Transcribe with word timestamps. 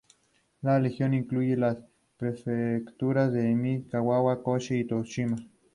La 0.63 0.79
región 0.79 1.13
incluye 1.13 1.55
las 1.55 1.77
prefecturas 2.17 3.31
de 3.31 3.49
Ehime, 3.49 3.85
Kagawa, 3.87 4.41
Kochi 4.41 4.79
y 4.79 4.85
Tokushima. 4.85 5.37